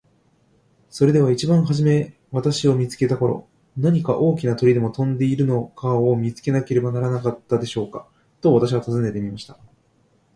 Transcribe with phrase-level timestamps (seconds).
[0.89, 6.63] 「それでは一番はじめ私を見つけた頃、何か大きな鳥でも空を飛んでいるのを見かけな
[7.21, 8.07] かったでしょうか。」
[8.41, 9.59] と私は尋ねてみました。